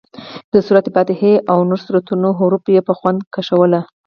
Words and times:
د 0.53 0.55
سورت 0.67 0.85
فاتحې 0.95 1.33
او 1.51 1.59
نورو 1.69 1.83
سورتونو 1.85 2.27
حروف 2.39 2.63
یې 2.75 2.81
په 2.87 2.93
خوند 2.99 3.19
کشول. 3.35 3.73